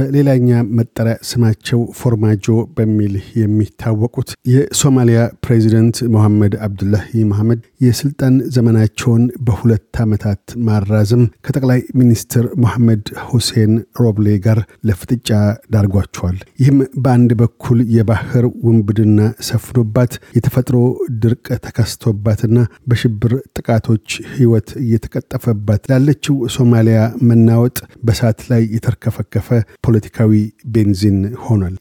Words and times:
በሌላኛ 0.00 0.48
መጠሪያ 0.76 1.14
ስማቸው 1.28 1.80
ፎርማጆ 1.98 2.44
በሚል 2.76 3.14
የሚታወቁት 3.40 4.28
የሶማሊያ 4.52 5.18
ፕሬዚደንት 5.44 5.96
ሞሐመድ 6.14 6.54
አብዱላሂ 6.66 7.10
መሐመድ 7.30 7.60
የስልጣን 7.84 8.34
ዘመናቸውን 8.56 9.24
በሁለት 9.46 9.98
ዓመታት 10.04 10.42
ማራዘም 10.66 11.24
ከጠቅላይ 11.46 11.80
ሚኒስትር 12.00 12.46
ሞሐመድ 12.64 13.02
ሁሴን 13.26 13.72
ሮብሌ 14.00 14.36
ጋር 14.46 14.58
ለፍጥጫ 14.88 15.28
ዳርጓቸዋል። 15.74 16.38
ይህም 16.62 16.78
በአንድ 17.04 17.32
በኩል 17.42 17.80
የባህር 17.96 18.46
ውንብድና 18.66 19.18
ሰፍኖባት 19.50 20.14
የተፈጥሮ 20.38 20.78
ድርቅ 21.22 21.46
ተከስቶባትና 21.66 22.56
በሽብር 22.90 23.34
ጥቃቶች 23.56 24.08
ሕይወት 24.34 24.70
እየተቀጠፈባት 24.82 25.84
ላለችው 25.92 26.38
ሶማሊያ 26.56 26.98
መናወጥ 27.30 27.78
በሳት 28.04 28.40
ላይ 28.50 28.64
የተርከፈከፈ 28.74 29.46
ፖለቲካዊ 29.90 30.32
ቤንዚን 30.72 31.16
ሆኗል። 31.44 31.74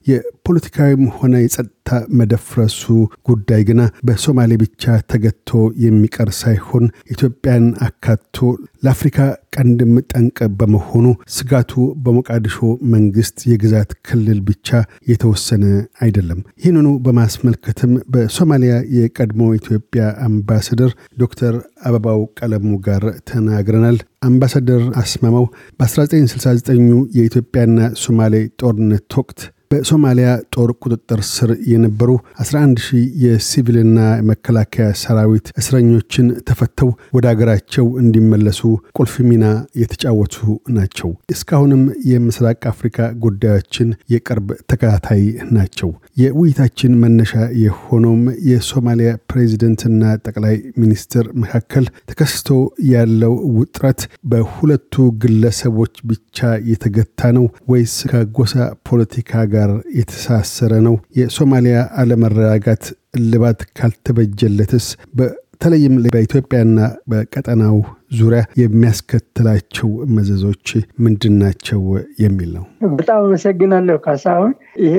የፖለቲካዊም 0.49 1.01
ሆነ 1.17 1.33
የጸጥታ 1.39 1.89
መደፍረሱ 2.19 2.83
ጉዳይ 3.27 3.61
ግና 3.67 3.81
በሶማሌ 4.07 4.51
ብቻ 4.61 4.83
ተገቶ 5.11 5.49
የሚቀር 5.83 6.29
ሳይሆን 6.39 6.85
ኢትዮጵያን 7.13 7.65
አካቶ 7.87 8.37
ለአፍሪካ 8.83 9.17
ቀንድም 9.55 9.91
ጠንቅ 10.11 10.37
በመሆኑ 10.59 11.05
ስጋቱ 11.35 11.73
በሞቃዲሾ 12.03 12.57
መንግስት 12.93 13.37
የግዛት 13.51 13.93
ክልል 14.07 14.39
ብቻ 14.49 14.69
የተወሰነ 15.11 15.63
አይደለም። 16.01 16.41
ይህንኑ 16.61 16.87
በማስመልከትም 17.05 17.93
በሶማሊያ 18.13 18.73
የቀድሞ 18.97 19.51
ኢትዮጵያ 19.59 20.03
አምባሳደር 20.27 20.91
ዶክተር 21.17 21.55
አበባው 21.87 22.23
ቀለሙ 22.39 22.73
ጋር 22.87 23.05
ተናግረናል። 23.31 23.99
አምባሳደር 24.27 24.83
አስማማው 25.01 25.47
በ1969 25.79 26.83
የኢትዮጵያና 27.17 27.77
ሶማሌ 28.03 28.35
ጦርነት 28.61 29.17
ወቅት 29.19 29.39
በሶማሊያ 29.71 30.29
ጦር 30.53 30.69
ቁጥጥር 30.83 31.19
ስር 31.27 31.49
የነበሩ 31.71 32.11
11 32.41 32.79
ሺህ 32.85 33.03
የሲቪልና 33.23 33.97
መከላከያ 34.29 34.85
ሰራዊት 35.01 35.47
እስረኞችን 35.61 36.27
ተፈተው 36.47 36.89
ወደ 37.17 37.25
አገራቸው 37.31 37.87
እንዲመለሱ 38.01 38.61
ቁልፍ 38.97 39.13
ሚና 39.27 39.45
የተጫወቱ 39.81 40.37
ናቸው። 40.77 41.11
እስካሁንም 41.33 41.83
የምስራቅ 42.11 42.59
አፍሪካ 42.71 42.97
ጉዳዮችን 43.25 43.91
የቅርብ 44.13 44.47
ተከታታይ 44.71 45.23
ናቸው። 45.51 45.91
የውይይታችን 46.21 46.97
መነሻ 47.03 47.33
የሆነውም 47.63 48.23
የሶማሊያ 48.49 49.11
ፕሬዚደንትና 49.29 49.95
ጠቅላይ 50.27 50.57
ሚኒስትር 50.81 51.25
መካከል 51.43 51.85
ተከስቶ 52.11 52.49
ያለው 52.89 53.35
ውጥረት 53.57 54.01
በሁለቱ 54.31 54.93
ግለሰቦች 55.21 55.95
ብቻ 56.09 56.37
የተገታ 56.71 57.31
ነው 57.37 57.45
ወይስ 57.71 57.95
ከጎሳ 58.11 58.53
ፖለቲካ 58.89 59.17
ጋር 59.49 59.57
የተሳሰረ 59.99 60.73
ነው? 60.87 60.95
የሶማሊያ 61.19 61.77
አለመረጋጋት 61.97 62.83
እልባት 63.17 63.61
ካልተበጀለትስ 63.77 64.87
በተለይም 65.19 65.95
በኢትዮጵያና 66.13 66.77
በቀጠናው 67.11 67.77
ዙሪያ 68.13 68.41
የሚያስከትላቸው 68.61 69.89
መዘዞች 70.15 70.67
ምንድን 70.99 71.35
ናቸው 71.37 71.81
የሚል 72.23 72.49
ነው። 72.57 72.65
በጣም 72.93 73.19
አመሰግናለሁ 73.25 73.97
ካሳሁን። 74.05 74.53
ይሄ 74.83 74.95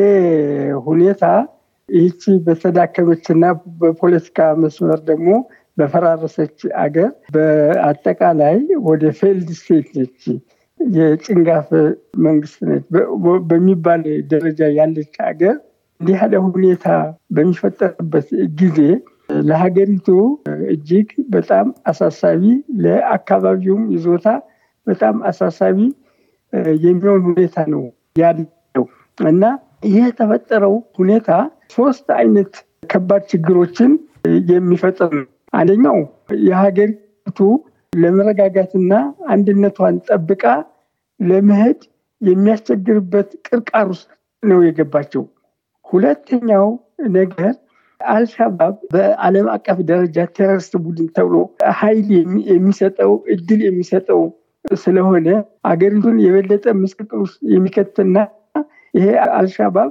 ሁኔታ 0.88 1.24
ይህቺ 1.88 2.32
በተዳከመችና 2.46 3.44
በፖለቲካ 3.80 4.40
መስመር 4.62 5.00
ደግሞ 5.04 5.30
በፈራረሰች 5.78 6.56
አገር 6.82 7.10
በአጠቃላይ 7.34 8.56
ወደ 8.88 9.12
failed 9.18 9.48
state 9.58 9.88
ነች 9.98 10.22
የጭንጋፍ 10.80 11.68
መንግስት 12.24 12.58
ነች 12.68 12.84
በሚባል 13.50 14.02
ደረጃ 14.32 14.60
ያለች 14.78 15.14
ሀገር 15.22 15.56
እንዲህ 16.00 16.18
ያለ 16.18 16.34
ሁኔታ 16.46 16.86
በሚፈጠርበት 17.30 18.28
ጊዜ 18.60 18.78
ለሀገሪቱ 19.48 20.08
እጅግ 20.70 21.08
በጣም 21.28 21.66
አሳሳቢ፣ 21.86 22.42
ለአካባቢውም 22.84 23.84
ይዞታ 23.94 24.26
በጣም 24.86 25.16
አሳሳቢ 25.30 25.78
የሚሆን 26.84 27.20
ሁኔታ 27.28 27.56
ነው 27.74 27.82
ያለው 28.16 28.86
እና 29.18 29.44
ይህ 29.86 30.02
የተፈጠረው 30.02 30.74
ሁኔታ 30.98 31.28
ሶስት 31.70 32.06
አይነት 32.16 32.52
ከባድ 32.90 33.22
ችግሮችን 33.30 33.92
የሚፈጥር 34.50 35.12
ነው። 35.18 35.26
አንደኛው 35.52 35.98
የሀገሪቱ 36.46 37.38
ለመረጋጋትና 37.92 38.92
አንድነቷን 39.28 39.96
ጠብቃ 40.08 40.42
ለመሄድ 41.20 41.80
የሚያስቸግርበት 42.20 43.30
ቅርቃር 43.46 43.86
ውስጥ 43.92 44.08
ነው 44.42 44.58
የገባቸው። 44.66 45.22
ሁለተኛው 45.86 46.66
ነገር 47.14 47.52
አልሻባብ 48.00 48.74
በዓለም 48.92 49.46
አቀፍ 49.54 49.78
ደረጃ 49.90 50.18
ቴሮሪስት 50.36 50.74
ቡድን 50.84 51.08
ተብሎ 51.16 51.34
ኃይል 51.78 52.06
የሚሰጠው 52.52 53.12
እድል 53.34 53.60
የሚሰጠው 53.66 54.22
ስለሆነ 54.64 55.28
አገሪቱን 55.70 56.16
የበለጠ 56.24 56.64
ምስቅልቅል 56.80 57.20
ውስጥ 57.24 57.38
የሚከትና 57.54 58.16
ይሄ 58.94 59.06
አልሻባብ 59.38 59.90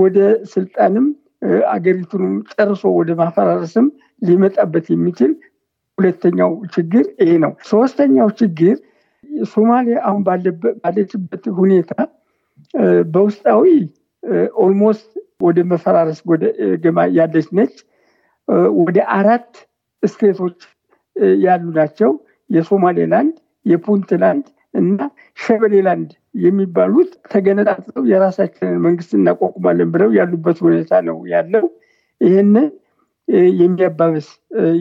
ወደ 0.00 0.18
ስልጣንም 0.52 1.06
አገሪቱንም 1.72 2.34
ጨርሶ 2.52 2.82
ወደ 2.98 3.10
ማፈራረስም 3.20 3.86
ሊመጣበት 4.22 4.86
የሚችል 4.92 5.32
ሁለተኛው 5.98 6.52
ችግር 6.74 7.04
ይሄ 7.22 7.30
ነው። 7.44 7.52
ሶስተኛው 7.70 8.28
ችግር 8.40 8.76
ሶማሌ 9.52 9.86
አሁን 10.02 10.22
ባለችበት 10.26 11.44
ሁኔታ 11.58 11.92
በውስጣዊ 13.14 13.64
almost 14.62 15.08
ወደ 15.40 15.58
መፈራረስ 15.70 16.18
ገማ 16.82 17.04
ያለች 17.16 17.48
ነች። 17.58 17.74
ወደ 18.80 18.98
አራት 19.16 19.50
state 20.02 20.33
ኦች 20.33 20.58
ያሉ 21.42 21.64
ናቸው። 21.78 22.10
የሶማሌላንድ፣ 22.50 23.34
የፑንትላንድ 23.66 24.46
እና 24.74 24.98
ሸበሌላንድ 25.38 26.10
የሚባሉት 26.42 27.10
ተገነጣጥለው 27.32 28.04
የራሳችንን 28.10 28.78
መንግስት 28.84 29.10
እናቋቁማለን 29.18 29.88
ብለው 29.94 30.10
ያሉበት 30.18 30.58
ሁኔታ 30.66 31.00
ነው 31.08 31.18
ያለው። 31.32 31.64
ይህንን 32.20 32.68
የሚያባበስ 33.58 34.28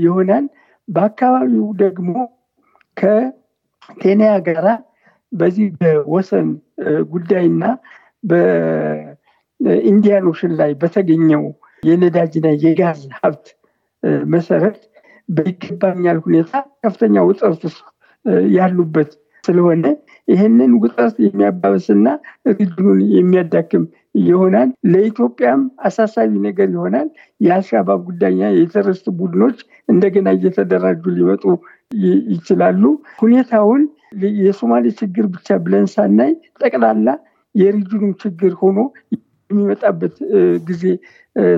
ይሆናል። 0.02 0.46
በአካባቢው 0.88 1.68
ደግሞ 1.84 2.14
ከኬንያ 3.90 4.32
ጋራ 4.48 4.68
በዚህ 5.32 5.68
በወሰን 5.80 6.48
ጉዳይና 7.14 7.64
በኢንዲያን 9.60 10.28
ኦሽን 10.32 10.54
ላይ 10.60 10.72
በተገኘው 10.82 11.44
የነዳጅና 11.84 12.48
የጋዝ 12.64 13.02
ሀብት 13.20 13.46
መሰረት 14.30 14.78
በይገባኛል 15.30 16.18
ሁኔታ 16.26 16.52
ከፍተኛ 16.84 17.24
ውጥረት 17.28 17.64
ያሉበት 18.56 19.12
ስለሆነ 19.44 19.86
ይህንን 20.28 20.72
ውጥረት 20.82 21.16
የሚያባበስና 21.26 22.08
ሪጅኑን 22.52 23.00
የሚያዳክም 23.16 23.84
ይሆናል። 24.22 24.70
ለኢትዮጵያም 24.92 25.62
አሳሳቢ 25.88 26.32
ነገር 26.46 26.68
ይሆናል። 26.76 27.08
የአልሻባብ 27.42 28.00
ጉዳይና 28.10 28.44
የቴሮሪስት 28.56 29.06
ቡድኖች 29.20 29.58
እንደገና 29.90 30.30
እየተደራጁ 30.38 31.04
ሊመጡ 31.18 31.44
ይችላሉ። 32.34 32.84
ሁኔታውን 33.22 33.82
የሶማሌ 34.40 34.86
ችግር 35.00 35.26
ብቻ 35.34 35.58
ብለን 35.66 35.86
ሳናይ 35.94 36.32
ጠቅላላ 36.62 37.10
የሪጅኑም 37.56 38.12
ችግር 38.24 38.52
ሆኖ 38.62 38.80
የሚመጣበት 39.50 40.16
ጊዜ 40.68 40.84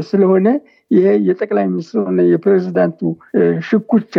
ስለሆነ 0.07 0.47
ይሄ 0.91 1.07
የጠቅላይ 1.27 1.65
ሚኒስትሩና 1.71 2.21
የፕሬዚዳንቱ 2.31 3.00
ሽኩቻ 3.68 4.15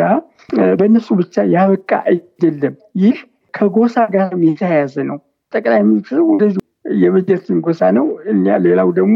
በእነሱ 0.81 1.08
ብቻ 1.20 1.44
ያበቃ 1.55 1.90
አይደለም። 2.06 2.75
ይህ 3.02 3.19
ከጎሳ 3.55 3.96
ጋር 4.14 4.31
የተያያዘ 4.46 4.94
ነው። 5.11 5.19
ጠቅላይ 5.52 5.82
ሚኒስትሩ 5.88 6.20
ወደዚ 6.31 6.56
የመጀርቲን 7.02 7.58
ጎሳ 7.66 7.82
ነው። 7.99 8.06
እኛ 8.32 8.56
ሌላው 8.64 8.88
ደግሞ 8.99 9.14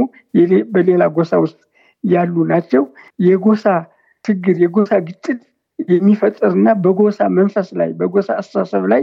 በሌላ 0.74 1.04
ጎሳ 1.16 1.32
ውስጥ 1.44 1.58
ያሉ 2.04 2.44
ናቸው። 2.52 2.82
የጎሳ 3.20 3.64
ችግር 4.24 4.56
የጎሳ 4.64 4.92
ግጭት 5.08 5.40
የሚፈጠርና 5.88 6.68
በጎሳ 6.84 7.20
መንፈስ 7.38 7.68
ላይ 7.80 7.90
በጎሳ 8.00 8.28
አስተሳሰብ 8.40 8.84
ላይ 8.92 9.02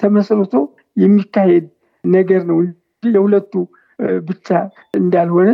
ተመስርቶ 0.00 0.54
የሚካሄድ 0.96 1.66
ነገር 2.04 2.42
ነው 2.50 2.58
የሁለቱ 3.02 3.52
ብቻ 4.24 4.48
እንዳልሆነ 4.94 5.50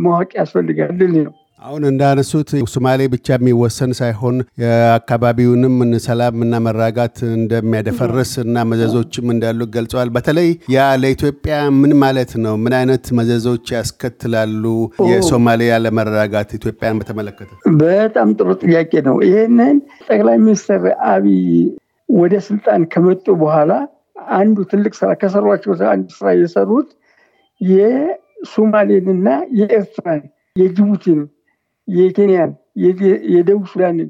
ማወቅ 0.00 0.30
ያስፈልጋል 0.38 0.92
ነው። 1.20 1.34
አሁን 1.62 1.82
እንዳነሱት 1.88 2.48
ሶማሌ 2.72 3.00
ብቻ 3.12 3.26
የሚወሰን 3.34 3.92
ሳይሆን 3.98 4.36
የአካባቢውንም 4.62 5.74
ሰላም 6.06 6.42
እና 6.44 6.58
መራጋት 6.64 7.16
እንደሚያደፈርስ 7.30 8.32
እና 8.42 8.64
መዘዞችም 8.70 9.32
እንዳሉ 9.34 9.60
ገልጸዋል። 9.76 10.08
በተለይ 10.16 10.48
ያ 10.74 10.86
ለኢትዮጵያ 11.02 11.54
ምን 11.78 11.92
ማለት 12.02 12.32
ነው? 12.44 12.54
ምን 12.64 12.74
አይነት 12.80 13.06
መዘዞች 13.18 13.72
ያስከትላሉ? 13.76 14.64
የሶማሌ 15.10 15.60
ያለመረጋጋት 15.70 16.50
ኢትዮጵያን 16.58 16.98
በተመለከተ 17.00 17.50
በጣም 17.82 18.34
ጥሩ 18.38 18.50
ጥያቄ 18.64 18.92
ነው። 19.08 19.16
ይህንን 19.28 19.78
ጠቅላይ 20.08 20.38
ሚኒስትር 20.44 20.82
አብይ 21.12 21.40
ወደ 22.08 22.34
ስልጣን 22.48 22.82
ከመጡ 22.92 23.26
በኋላ 23.42 23.72
አንዱ 24.36 24.58
ትልቅ 24.70 24.92
ስራ 24.98 25.10
ከሰሯቸው 25.20 25.72
አንዱ 25.92 26.08
ስራ 26.18 26.28
የሰሩት 26.38 26.90
የሶማሌንና 27.60 29.28
የኤርትራን 29.58 30.22
የጅቡቲን 30.56 31.20
የኬንያን 31.88 32.52
የደቡብ 33.32 33.64
ሱዳንን 33.72 34.08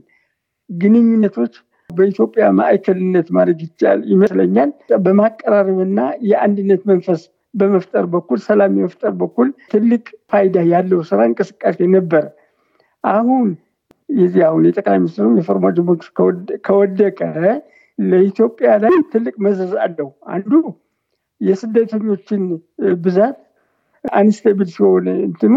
ግንኙነቶች 0.70 1.54
በኢትዮጵያ 1.90 2.44
ማዕከልነት 2.58 3.26
ማድረግ 3.36 3.58
ይቻል 3.66 3.98
ይመስለኛል። 4.12 4.70
በማቀራረብና 5.04 6.00
የአንድነት 6.28 6.82
መንፈስ 6.90 7.22
በመፍጠር 7.54 8.04
በኩል 8.14 8.38
ሰላም 8.46 8.72
የመፍጠር 8.78 9.12
በኩል 9.20 9.48
ትልቅ 9.72 10.04
ፋይዳ 10.30 10.56
ያለው 10.72 11.00
ስራ 11.10 11.20
እንቅስቃሴ 11.28 11.78
ነበር። 11.96 12.24
አሁን 13.04 13.46
የዚህ 14.08 14.42
አሁን 14.48 14.64
የጠቅላይ 14.68 14.98
ሚኒስትሩ 15.02 15.28
የፎርማጆ 15.38 15.76
መንግስት 15.86 16.10
ከወደቀ 16.66 17.20
ለኢትዮጵያ 17.98 18.70
ላይ 18.84 18.94
ትልቅ 19.12 19.34
መዘዝ 19.44 19.72
አለው። 19.84 20.08
አንዱ 20.34 20.52
የስደተኞችን 21.40 22.42
ብዛት 23.04 23.38
አንስቴብል 24.04 24.68
ሲሆን 24.74 25.06
እንትኑ 25.20 25.52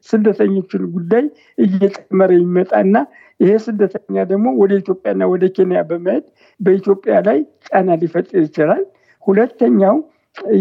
የስደተኞችን 0.00 0.82
ጉዳይ 0.94 1.24
እየጨመረ 1.58 2.30
ይመጣና 2.40 2.96
ይሄ 3.40 3.50
ስደተኛ 3.64 4.16
ደግሞ 4.30 4.46
ወደ 4.60 4.72
ኢትዮጵያና 4.80 5.22
ወደ 5.32 5.44
ኬንያ 5.56 5.80
በመሄድ 5.90 6.24
በኢትዮጵያ 6.60 7.16
ላይ 7.28 7.38
ጫና 7.66 7.96
ሊፈጥር 8.02 8.40
ይችላል። 8.44 8.82
ሁለተኛው 9.22 9.96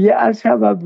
የአልሻባብ 0.04 0.82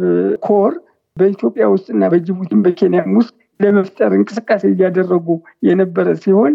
ኮር 0.45 0.73
በኢትዮጵያ 1.17 1.65
ውስጥና 1.73 2.03
በጅቡቲም 2.11 2.61
በኬንያም 2.65 3.11
ውስጥ 3.19 3.33
ለመፍጠር 3.59 4.11
እንቅስቃሴ 4.17 4.63
እያደረጉ 4.71 5.27
የነበረ 5.67 6.07
ሲሆን 6.23 6.53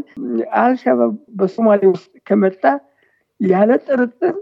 አልሻባብ 0.63 1.13
በሶማሌ 1.39 1.83
ውስጥ 1.93 2.11
ከመጣ 2.29 2.63
ያለ 3.41 3.71
ጥርጥር 3.87 4.35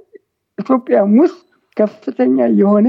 ኢትዮጵያም 0.59 1.13
ውስጥ 1.23 1.41
ከፍተኛ 1.77 2.47
የሆነ 2.61 2.89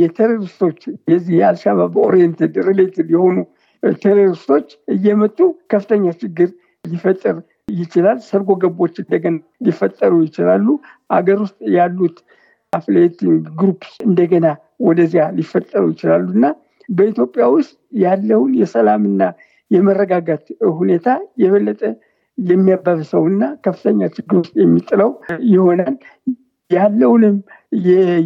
የ 0.00 0.11
terrorist 0.11 0.59
ኦች 0.59 0.80
የዚህ 1.10 1.34
የአልሻባብ 1.38 1.94
oriented 2.04 2.54
related 2.68 3.08
የሆኑ 3.14 3.36
terrorist 4.02 4.46
ኦች 4.46 4.66
እየመጡ 4.94 5.38
ከፍተኛ 5.72 6.04
ችግር 6.22 6.48
ሊፈጥር 6.84 7.36
ይችላል። 7.74 8.18
ሰርጎ 8.26 8.50
ገቦች 8.62 8.94
እንደገና 9.02 9.36
ሊፈጠሩ 9.66 10.12
ይችላሉ። 10.26 10.66
አገር 11.10 11.38
ውስጥ 11.44 11.58
ያሉት 11.76 12.16
affiliating 12.72 13.42
group 13.60 13.82
እንደገና 14.06 14.46
ወደዚያ 14.86 15.24
ሊፈጠሩ 15.38 15.82
ይችላሉ 15.92 16.26
እና 16.36 16.46
በኢትዮጵያ 16.88 17.44
ውስጥ 17.54 17.74
ያለውን 18.00 18.52
የሰላምና 18.60 19.22
የመረጋጋት 19.70 20.46
ሁኔታ 20.78 21.06
የበለጠ 21.42 21.82
የሚያባብሰውና 22.38 23.44
ከፍተኛ 23.64 24.06
ችግር 24.16 24.36
ውስጥ 24.40 24.54
የሚጥለው 24.62 25.10
ይሆናል። 25.50 25.94
ያለውንም 26.70 27.36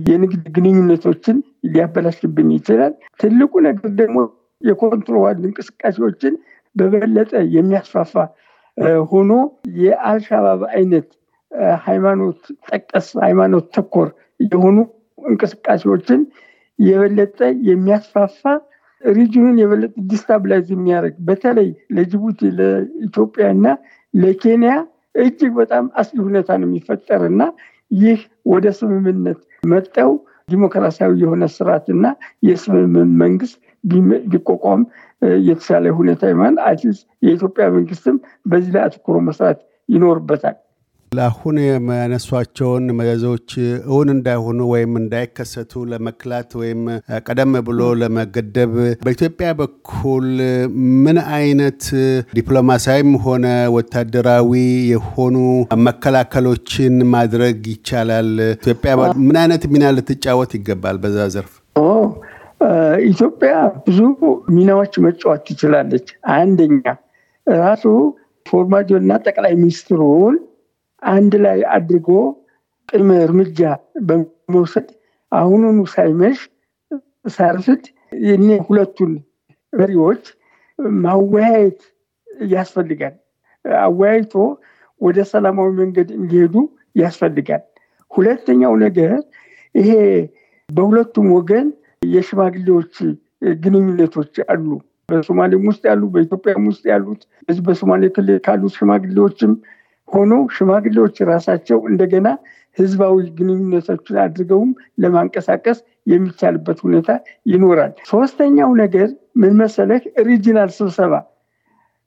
የንግድ 0.08 0.42
ግንኙነቶችን 0.56 1.36
ሊያበላሽብን 1.66 2.50
ይችላል። 2.56 2.92
ትልቁ 3.20 3.52
ነገር 3.66 3.90
ደግሞ 4.00 4.18
የኮንትሮባንድ 4.62 5.42
እንቅስቃሴዎችን 5.48 6.34
በበለጠ 6.76 7.32
የሚያስፋፋ 7.56 8.14
ሆኖ 9.10 9.32
የአልሻባብ 9.78 10.60
አይነት 10.72 11.08
ሃይማኖት 11.86 12.40
ጠቀስ 12.68 13.06
ሃይማኖት 13.24 13.66
ተኮር 13.76 14.08
የሆኑ 14.46 14.76
እንቅስቃሴዎችን 15.24 16.20
የበለጠ 16.78 17.38
የሚያስፋፋ 17.68 18.42
ሪጅኑን 19.02 19.56
የበለጠ 19.60 19.92
destabilize 20.10 20.68
የሚያደርግ 20.74 21.16
በተለይ 21.28 21.68
ለጅቡቲ፣ 21.96 22.40
ለኢትዮጵያ 22.58 23.46
እና 23.56 23.66
ለኬንያ 24.14 24.72
እጅግ 25.22 25.52
በጣም 25.60 25.84
አስጊ 26.00 26.18
ሁኔታ 26.26 26.50
ነው 26.60 26.66
የሚፈጠር 26.68 27.22
እና 27.30 27.42
ይህ 27.90 28.18
ወደ 28.46 28.66
ስምምነት 28.78 29.38
መጠው 29.64 30.10
ዲሞክራሲያዊ 30.48 31.12
የሆነ 31.22 31.44
ስርዓትና 31.54 32.04
የስምምን 32.42 33.10
መንግስት 33.22 33.56
ቢቋቋም 34.30 34.80
የተሻለ 35.46 35.86
ሁኔታ 35.98 36.22
ይሆናል። 36.30 36.78
የኢትዮጵያ 37.22 37.66
መንግስትም 37.76 38.16
በዚህ 38.46 38.72
ላይ 38.74 38.82
አትኩሮ 38.86 39.18
መስራት 39.28 39.60
ይኖርበታል። 39.88 40.56
ለአሁን 41.12 41.56
የሚያነሷቸውን 41.62 42.84
መዘዞች 42.98 43.50
እውን 43.88 44.08
እንዳይሆኑ 44.14 44.60
ወይም 44.72 44.92
እንዳይከሰቱ 45.00 45.82
ለመክላት 45.90 46.50
ወይም 46.60 46.80
ቀደም 47.26 47.52
ብሎ 47.68 47.80
ለመገደብ 48.00 48.72
በኢትዮጵያ 49.02 49.48
በኩል 49.60 50.26
ምን 51.04 51.18
አይነት 51.36 51.84
ዲፕሎማሲያዊም 52.38 53.12
ሆነ 53.26 53.46
ወታደራዊ 53.76 54.52
የሆኑ 54.92 55.36
መከላከሎችን 55.86 56.96
ማድረግ 57.14 57.58
ይቻላል? 57.74 58.30
ኢትዮጵያ 58.56 58.92
ምን 59.26 59.38
አይነት 59.42 59.64
ሚና 59.72 59.86
ልትጫወት 59.96 60.52
ይገባል 60.58 60.98
በዛ 61.04 61.28
ዘርፍ? 61.34 61.54
ኢትዮጵያ 63.08 63.52
ብዙ 63.84 63.98
ሚናዎች 64.54 64.94
መጫወት 65.04 65.42
ትችላለች። 65.48 66.06
አንደኛ 66.36 66.84
ራሱ 67.46 67.84
ፎርማጆ 68.46 68.90
እና 69.02 69.12
ጠቅላይ 69.26 69.52
ሚኒስትሩን 69.60 70.34
አንድ 71.02 71.32
ላይ 71.44 71.58
አድርጎ 71.74 72.08
ቅድመ 72.88 73.10
እርምጃ 73.24 73.60
በመውሰድ 74.08 74.88
አሁኑኑ 75.32 75.78
ሳይመሽ 75.94 76.38
ሳርፍድ 77.34 77.82
የኔ 78.26 78.48
ሁለቱን 78.66 79.12
መሪዎች 79.72 80.22
ማወያየት 81.02 81.80
ያስፈልጋል። 82.52 83.14
አወያይቶ 83.82 84.32
ወደ 85.00 85.18
ሰላማዊ 85.32 85.70
መንገድ 85.80 86.08
እንዲሄዱ 86.18 86.54
ያስፈልጋል። 86.96 87.62
ሁለተኛው 88.10 88.74
ነገር 88.84 89.12
ይሄ 89.74 89.90
በሁለቱም 90.68 91.26
ወገን 91.36 91.66
የሽማግሌዎች 92.12 92.94
ግንኙነቶች 93.62 94.34
አሉ። 94.52 94.66
በሶማሌም 95.08 95.66
ውስጥ 95.70 95.82
ያሉ፣ 95.90 96.02
በኢትዮጵያም 96.14 96.64
ውስጥ 96.70 96.82
ያሉት 96.90 97.20
በሶማሌ 97.60 98.02
ክልል 98.16 98.38
ካሉት 98.46 98.74
ሽማግሌዎችም 98.78 99.52
ሆኖ 100.08 100.32
ሽማግሌዎች 100.56 101.16
ራሳቸው 101.30 101.78
እንደገና 101.90 102.28
ህዝባዊ 102.78 103.16
ግንኙነቶችን 103.38 104.16
አድርገውም 104.24 104.70
ለማንቀሳቀስ 105.02 105.78
የሚቻልበት 106.06 106.78
ሁኔታ 106.80 107.08
ይኖራል። 107.46 107.92
ሶስተኛው 108.10 108.70
ነገር 108.82 109.08
ምን 109.36 109.54
መሰለህ? 109.60 110.00
regional 110.28 110.70
ስብሰባ 110.78 111.14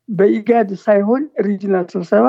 በኢጋድ 0.10 0.70
ሳይሆን 0.86 1.24
regional 1.48 1.86
ስብሰባ 1.94 2.26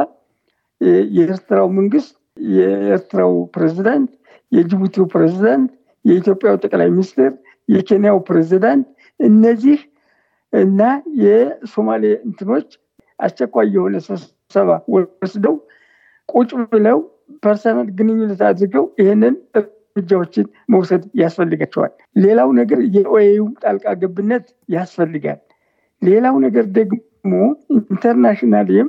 የኤርትራው 0.80 1.68
መንግስት፣ 1.78 2.12
የኤርትራው 2.50 3.32
ፕሬዚዳንት፣ 3.54 4.10
የጅቡቲው 4.52 5.04
ፕሬዚዳንት፣ 5.14 5.70
የኢትዮጵያው 6.04 6.56
ጠቅላይ 6.64 6.88
ሚኒስትር፣ 6.90 7.30
የኬንያው 7.68 8.18
ፕሬዚዳንት 8.28 8.86
እነዚህ 9.20 9.78
እና 10.52 10.80
የሶማሌ 11.24 12.04
እንትኖች 12.26 12.68
አስቸኳይ 13.18 13.68
የሆነ 13.74 13.96
ስብሰባ 14.00 14.41
ወስደው 14.94 15.56
ቁጭ 16.28 16.50
ብለው 16.72 16.98
personal 17.44 17.88
ግንኙነት 17.98 18.40
አድርገው 18.48 18.84
ይህንን 19.00 19.34
እርምጃዎችን 19.58 20.46
መውሰድ 20.72 21.02
ያስፈልጋቸዋል። 21.20 21.92
ሌላው 22.16 22.50
ነገር 22.60 22.80
የ 22.96 23.14
OAU 23.14 23.40
ጣልቃ 23.62 23.86
ገብነት 24.02 24.44
ያስፈልጋል። 24.68 25.40
ሌላው 26.02 26.36
ነገር 26.44 26.64
ደግሞ 26.78 27.32
international 27.74 28.73
ም 28.73 28.88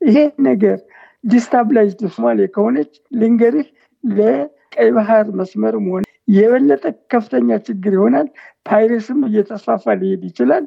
ይሄ 0.00 0.16
ነገር 0.48 0.78
destabilized 1.24 2.02
ሶማሌ 2.14 2.40
ከሆነች 2.54 2.90
ልንገርህ 3.20 3.68
ለቀይ 4.04 4.90
ባህር 4.96 5.26
መስመርም 5.38 5.86
ሆነ 5.92 6.02
የበለጠ 6.28 6.82
ከፍተኛ 7.12 7.56
ችግር 7.66 7.92
ይሆናል። 7.96 8.26
piracy 8.66 9.06
ም 9.06 9.20
እየተስፋፋ 9.28 9.94
ሊሄድ 10.00 10.22
ይችላል 10.28 10.64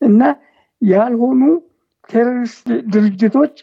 እና 0.00 0.20
ያልሆኑ 0.82 1.40
terrorist 2.10 2.66
ድርጅቶች፣ 2.92 3.54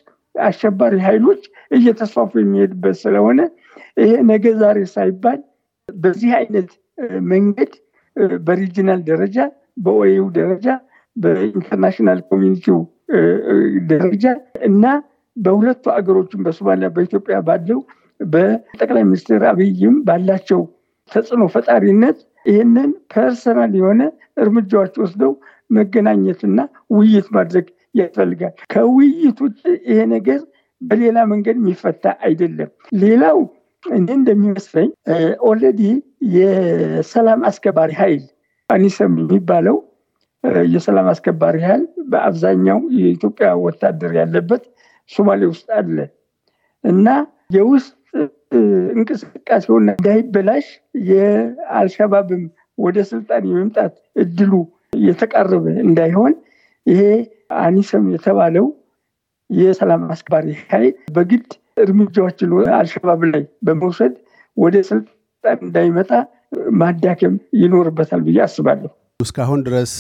አሸባሪ 0.46 0.96
ኃይሎች 1.08 1.42
እየተስፋፉ 1.72 2.32
የሚሄድበት 2.40 2.98
ስለሆነ 3.04 3.40
ይሄ 3.98 4.12
ነገ 4.32 4.46
ዛሬ 4.62 4.80
ሳይባል 4.94 5.40
በዚህ 5.90 6.32
አይነት 6.40 6.70
መንገድ 7.32 7.72
በ 8.46 8.57
regional 8.57 9.02
ደረጃ 9.10 9.38
በ 9.86 10.01
OAU 10.01 10.24
ደረጃ 10.38 10.68
በ 11.16 11.30
international 11.30 12.20
community 12.30 12.71
ው 12.71 12.80
ደረጃ 13.92 14.26
እና 14.68 14.86
በሁለቱ 15.38 15.86
አገሮችም 15.96 16.44
በሶማሊያ 16.46 16.88
በኢትዮጵያ 16.96 17.38
ባለው 17.48 17.80
በጠቅላይ 18.20 19.04
ሚኒስትር 19.04 19.42
አብይም 19.52 19.96
ባላቸው 20.08 20.62
ተጽዕኖ 21.12 21.44
ፈጣሪነት 21.56 22.18
ይህንን 22.46 22.90
personal 23.14 23.74
የሆነ 23.80 24.02
እርምጃዎች 24.44 24.96
ወስደው 25.04 25.32
መገናኘትና 25.70 26.60
ውይይት 26.90 27.28
ማድረግ 27.38 27.66
ያስፈልጋል። 28.00 28.54
ከውይይት 28.74 29.38
ውጭ 29.46 29.60
ይሄ 29.90 30.00
ነገር 30.14 30.40
በሌላ 30.82 31.18
መንገድ 31.32 31.58
የሚፈታ 31.62 32.06
አይደለም። 32.28 32.70
ሌላው 33.02 33.38
እኔ 33.86 34.08
እንደሚመስለኝ 34.16 34.90
already 35.50 35.82
የሰላም 36.38 37.42
አስከባሪ 37.50 37.92
ኃይል 38.02 38.24
AMISOM 38.70 39.14
የሚባለው 39.22 39.78
የሰላም 40.74 41.08
አስከባሪ 41.12 41.58
ኃይል 41.66 41.84
በአብዛኛው 42.12 42.80
የኢትዮጵያ 42.98 43.48
ወታደር 43.64 44.12
ያለበት 44.20 44.64
ሶማሌ 45.10 45.42
ውስጥ 45.52 45.68
አለ 45.80 45.98
እና 46.84 47.08
የውስጥ 47.56 47.94
እንቅስቃሴውን 48.94 49.86
እንዳይበላሽ 49.94 50.68
የአልሸባብም 51.10 52.44
ወደ 52.78 52.98
ስልጣን 53.12 53.44
የመምጣት 53.50 53.94
እድሉ 54.16 54.54
የተቃረበ 55.04 55.66
እንዳይሆን 55.86 56.34
ይሄ 56.88 57.02
አኒሰም 57.50 58.06
የተባለው 58.14 58.66
የሰላም 59.50 60.02
አስከባሪ 60.14 60.48
ኃይል 60.72 60.96
በግድ 61.14 61.48
እርምጃዎችን 61.84 62.52
አልሸባብ 62.78 63.22
ላይ 63.32 63.44
በመውሰድ 63.64 64.14
ወደ 64.58 64.76
ስልጣን 64.90 65.60
እንዳይመጣ 65.62 66.12
ማዳከም 66.80 67.34
ይኖርበታል 67.62 68.22
ብዬ 68.28 68.40
አስባለሁ። 68.46 68.92
እስካሁን 69.20 69.62
ድረስ 69.66 69.92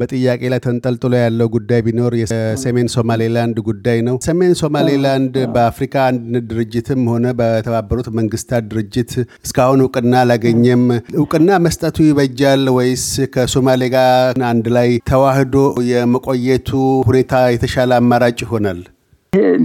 በጥያቄ 0.00 0.40
ላይ 0.52 0.58
ተንጠልጥሎ 0.64 1.12
ያለው 1.18 1.46
ጉዳይ 1.54 1.80
ቢኖር 1.84 2.12
የሰሜን 2.20 2.88
ሶማሌላንድ 2.94 3.58
ጉዳይ 3.68 3.98
ነው። 4.08 4.16
ሰሜን 4.26 4.52
ሶማሌላንድ 4.60 5.34
በአፍሪካ 5.54 5.94
አንድነት 6.08 6.44
ድርጅትም 6.50 7.00
ሆነ 7.12 7.26
በተባበሩት 7.38 8.08
መንግስታት 8.18 8.64
ድርጅት 8.72 9.12
እስካሁን 9.46 9.82
እውቅና 9.84 10.12
አላገኘም። 10.22 10.82
እውቅና 11.16 11.58
መስጠቱ 11.66 11.98
ይበጃል 12.08 12.64
ወይስ 12.76 13.06
ከሶማሌ 13.34 13.88
ጋር 13.96 14.12
አንድ 14.50 14.68
ላይ 14.76 14.90
ተዋህዶ 15.10 15.56
የመቆየቱ 15.90 16.70
ሁኔታ 17.08 17.42
የተሻለ 17.54 17.90
አማራጭ 18.00 18.38
ይሆናል? 18.46 18.82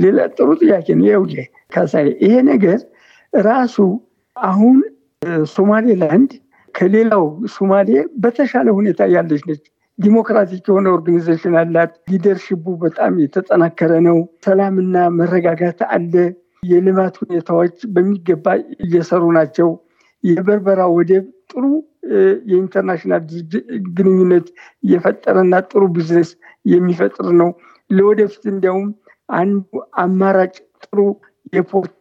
ሌላ 0.02 0.20
ጥሩ 0.36 0.50
ጥያቄ 0.64 0.88
ነው። 0.96 1.06
ይሄ 2.24 2.34
ነገር 2.52 2.80
ራሱ 3.34 3.78
አሁን 4.36 4.78
ሶማሌላንድ 5.54 6.32
ከሌላው 6.76 7.26
ሶማሌ 7.54 7.90
በተሻለ 8.18 8.68
ሁኔታ 8.78 9.02
ያለች 9.14 9.44
ነች። 9.50 9.64
ዲሞክራቲክ 10.00 10.64
የሆነ 10.70 10.88
organization 10.96 11.54
አላት። 11.60 11.92
leadership 12.10 12.57
ኡ 12.57 12.66
በጣም 12.82 13.14
የተጠናከረ 13.24 13.92
ነው። 14.08 14.18
ሰላምና 14.46 15.06
መረጋጋት 15.20 15.82
አለ። 15.90 16.14
የልማት 16.64 17.16
ሁኔታዎች 17.24 17.76
በሚገባ 17.96 18.46
እየሰሩ 18.86 19.24
ናቸው። 19.38 19.70
የበርበራ 20.24 20.82
ወደብ 20.96 21.26
ጥሩ 21.52 21.64
የ 22.48 22.58
international 22.58 23.24
ግንኙነት 23.98 24.48
እየፈጠረና 24.84 25.56
ጥሩ 25.70 25.84
ቢዝነስ 25.96 26.30
የሚፈጥር 26.66 27.28
ነው። 27.42 27.50
ለወደፊት 27.90 28.44
እንዲያውም 28.54 28.88
አንዱ 29.34 29.70
አማራጭ 30.04 30.56
ጥሩ 30.86 31.00
የፖርት 31.56 31.98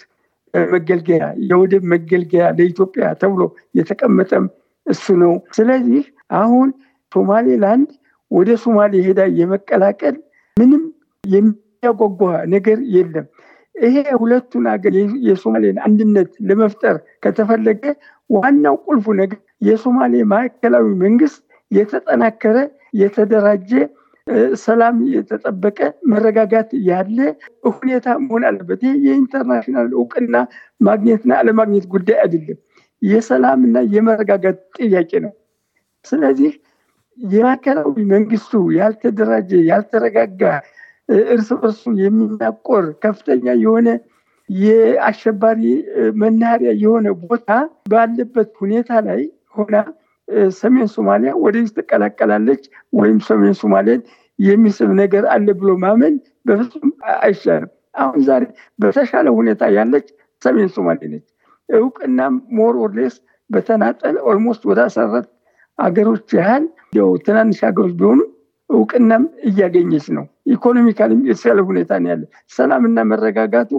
መገልገያ 0.73 1.23
የወደብ 1.49 1.85
መገልገያ 1.93 2.45
ለኢትዮጵያ 2.59 3.07
ተብሎ 3.23 3.43
የተቀመጠም 3.79 4.45
እሱ 4.87 5.05
ነው። 5.23 5.35
ስለዚህ 5.57 6.03
አሁን 6.39 6.69
ሶማሌላንድ 7.13 7.91
ወደ 8.31 8.51
ሶማሌ 8.63 8.93
ሄዳ 9.07 9.21
የመቀላቀል 9.39 10.17
ምንም 10.57 10.83
የሚያጓጓ 11.25 12.21
ነገር 12.55 12.79
የለም። 12.95 13.27
ይሄ 13.75 13.95
ሁለቱን 14.21 14.65
ሀገር 14.73 14.95
የሶማሌን 15.29 15.79
አንድነት 15.87 16.31
ለመፍጠር 16.49 16.97
ከተፈለገ 17.25 17.83
ዋናው 18.31 18.77
ቁልፉ 18.87 19.07
ነገር 19.21 19.39
የሶማሌ 19.69 20.15
ማዕከላዊ 20.33 20.87
መንግስት 21.03 21.41
የተጠናከረ 21.71 22.57
የተደራጀ 23.01 23.71
ሰላም 24.63 24.97
የተጠበቀ 25.15 25.79
መረጋጋት 26.11 26.71
ያለ 26.89 27.19
ሁኔታ 27.71 28.07
መሆን 28.23 28.45
አለበት። 28.49 28.81
ይህ 28.87 28.95
የኢንተርናሽናል 29.07 29.89
እውቅና 29.97 30.37
ማግኘትና 30.81 31.33
አለማግኘት 31.41 31.87
ጉዳይ 31.95 32.19
አይደለም። 32.23 32.59
የሰላምና 33.05 33.79
የመረጋጋት 33.95 34.59
ጥያቄ 34.79 35.11
ነው። 35.25 35.33
ስለዚህ 36.05 36.53
የማዕከላዊ 37.19 37.97
መንግስቱ 38.13 38.53
ያልተደራጀ 38.79 39.51
ያልተረጋጋ፣ 39.69 40.43
እርስ 41.29 41.49
በርሱ 41.61 41.83
የሚናቆር 42.03 42.85
ከፍተኛ 43.03 43.47
የሆነ 43.63 43.89
የአሸባሪ 44.51 45.63
መናኸሪያ 46.21 46.71
የሆነ 46.83 47.07
ቦታ 47.23 47.51
ባለበት 47.93 48.51
ሁኔታ 48.63 48.91
ላይ 49.07 49.21
ሆና 49.57 49.77
ሰሜን 50.59 50.89
ሶማሊያ 50.95 51.31
ወደዚህ 51.45 51.73
ትቀላቀላለች 51.79 52.63
ወይም 52.99 53.19
ሰሜን 53.29 53.55
ሶማሌን 53.63 54.01
የሚስብ 54.39 54.91
ነገር 55.01 55.25
አለ 55.35 55.49
ብሎ 55.61 55.71
ማመን 55.83 56.15
በፍጹም 56.47 56.91
አይቻልም። 57.21 57.71
አሁን 57.97 58.21
ዛሬ 58.29 58.45
በተሻለ 58.79 59.27
ሁኔታ 59.37 59.65
ያለች 59.77 60.07
ሰሜን 60.43 60.71
ሶማሌ 60.77 61.01
ነች። 61.13 61.27
እውቅናም 61.69 62.35
more 62.57 62.75
or 62.85 62.95
less 62.95 63.15
በተናጠል 63.51 64.17
almost 64.29 64.63
ወደ 64.71 64.81
አስራት 64.89 65.27
አገሮች 65.79 66.29
ያህል 66.39 66.65
ያው 66.99 67.11
ትናንሽ 67.27 67.59
ሀገሮች 67.67 67.95
ቢሆኑ 68.01 68.21
እውቅናም 68.71 69.25
እያገኘች 69.49 70.07
ነው። 70.17 70.25
economical 70.53 71.09
ም 71.09 71.21
የተሻለ 71.29 71.61
ሁኔታ 71.69 71.93
ነው 72.03 72.11
ያለ። 72.13 72.23
ሰላምና 72.57 72.99
መረጋጋቱ 73.11 73.71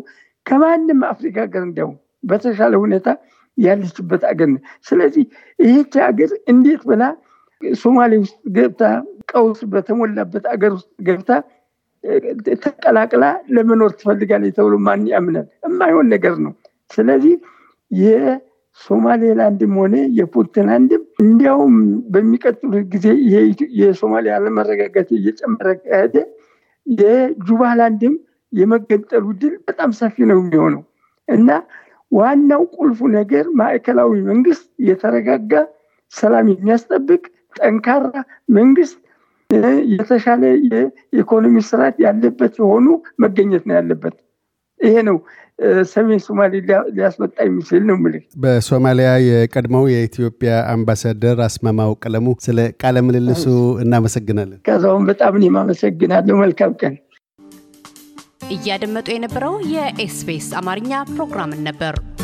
ከማንም 0.45 0.99
አፍሪካ 1.11 1.37
ሀገር 1.45 1.63
እንዲያውም 1.67 1.95
በተሻለ 2.23 2.73
ሁኔታ 2.83 3.07
ያለችበት 3.57 4.23
አገር 4.29 4.49
ነው። 4.53 4.61
ስለዚህ 4.87 5.23
ይህች 5.59 5.93
ሀገር 6.05 6.31
እንዴት 6.51 6.81
ብላ 6.89 7.03
ሶማሌ 7.79 8.13
ውስጥ 8.23 8.37
ገብታ 8.55 8.83
ቀውስ 9.31 9.59
በተሞላበት 9.71 10.45
አገር 10.53 10.71
ውስጥ 10.77 10.89
ገብታ 11.07 11.29
ተቀላቅላ 12.63 13.25
ለመኖር 13.49 13.91
ትፈልጋለች 13.93 14.53
ተብሎ 14.57 14.75
ማን 14.87 15.03
ያምናል? 15.11 15.45
የማይሆን 15.65 16.07
ነገር 16.13 16.35
ነው። 16.45 16.53
ስለዚህ 16.91 17.33
የሶማሌላንድም 17.97 19.73
ሆነ 19.81 19.95
የፑንትላንድም 20.17 21.03
እንዲያውም 21.23 21.75
በሚቀጥሉት 22.13 22.87
ጊዜ 22.93 23.07
የሶማሊያ 23.81 24.33
አለመረጋጋት 24.37 25.09
እየጨመረ 25.17 25.69
ከሄደ 25.81 26.15
የጁባላንድም 26.87 28.15
የመገንጠሉ 28.53 29.25
ድል 29.41 29.53
በጣም 29.67 29.91
ሰፊ 29.99 30.25
ነው 30.29 30.37
የሚሆነው 30.41 30.83
እና 31.27 31.49
ዋናው 32.11 32.61
ቁልፉ 32.75 32.99
ነገር 33.15 33.45
ማዕከላዊ 33.59 34.11
መንግስት 34.27 34.67
የተረጋጋ 34.89 35.53
ሰላም 36.13 36.47
የሚያስጠብቅ 36.51 37.23
ጠንካራ 37.59 38.05
መንግስት 38.55 38.97
የተሻለ 39.93 40.43
የኢኮኖሚ 40.71 41.55
ስርዓት 41.67 41.97
ያለበት 42.05 42.53
የሆኑ 42.61 42.87
መገኘት 43.23 43.63
ነው 43.69 43.75
ያለበት። 43.79 44.15
ይሄ 44.79 44.95
ነው 45.07 45.17
ሰሜን 45.91 46.19
ሶማሌ 46.25 46.53
ሊያስመጣ 46.95 47.35
የሚችል 47.45 47.83
ነው 47.89 47.97
ምል 48.03 48.15
በሶማሊያ 48.41 49.09
የቀድሞው 49.27 49.85
የኢትዮጵያ 49.91 50.53
አምባሳደር 50.73 51.39
አስማማው 51.45 51.93
ቀለሙ 52.03 52.35
ስለ 52.45 52.67
ቃለ 52.81 53.03
ምልልሱ 53.07 53.45
እናመሰግናለን። 53.83 54.59
ከዛውም 54.67 55.05
በጣም 55.11 55.37
እኔም 55.39 55.57
አመሰግናለሁ። 55.61 56.37
መልካም 56.43 56.73
ቀን። 56.81 56.95
እያደመጡ 58.55 59.07
የነበረው 59.13 59.55
የ 59.73 60.04
SBS 60.04 60.49
አማርኛ 60.59 60.91
ፕሮግራምን 61.13 61.63
ነበር። 61.69 61.95